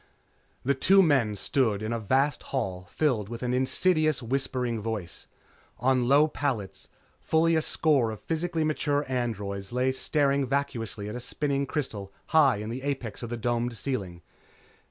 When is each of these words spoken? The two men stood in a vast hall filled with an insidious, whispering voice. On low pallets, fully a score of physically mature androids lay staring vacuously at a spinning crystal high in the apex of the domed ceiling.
The 0.63 0.73
two 0.73 1.03
men 1.03 1.35
stood 1.35 1.83
in 1.83 1.93
a 1.93 1.99
vast 1.99 2.41
hall 2.49 2.89
filled 2.91 3.29
with 3.29 3.43
an 3.43 3.53
insidious, 3.53 4.19
whispering 4.23 4.81
voice. 4.81 5.27
On 5.77 6.07
low 6.07 6.27
pallets, 6.27 6.87
fully 7.19 7.55
a 7.55 7.61
score 7.61 8.09
of 8.09 8.19
physically 8.21 8.63
mature 8.63 9.05
androids 9.07 9.71
lay 9.71 9.91
staring 9.91 10.47
vacuously 10.47 11.07
at 11.07 11.13
a 11.13 11.19
spinning 11.19 11.67
crystal 11.67 12.11
high 12.29 12.55
in 12.55 12.71
the 12.71 12.81
apex 12.81 13.21
of 13.21 13.29
the 13.29 13.37
domed 13.37 13.77
ceiling. 13.77 14.23